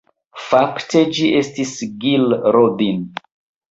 Fakte 0.45 1.03
ĝin 1.19 1.39
estris 1.43 1.77
Gil 2.03 2.29
Rodin. 2.59 3.09